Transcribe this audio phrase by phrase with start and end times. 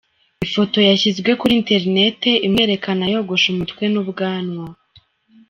[0.45, 4.65] Ifoto yashyizwe kuri internet imwerekana yogoshe umutwe n’ubwanwa.